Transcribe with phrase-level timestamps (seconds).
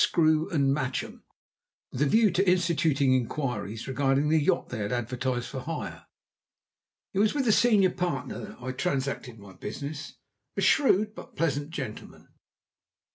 [0.03, 1.21] Screw & Matchem,
[1.91, 6.07] with a view to instituting inquiries regarding the yacht they had advertised for hire.
[7.13, 10.15] It was with the senior partner I transacted my business;
[10.57, 12.29] a shrewd but pleasant gentleman.